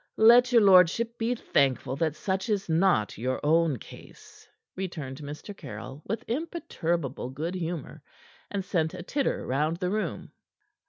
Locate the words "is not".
2.49-3.19